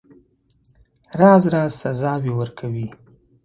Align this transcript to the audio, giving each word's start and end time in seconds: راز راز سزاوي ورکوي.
راز 1.19 1.43
راز 1.53 1.71
سزاوي 1.81 2.31
ورکوي. 2.35 2.87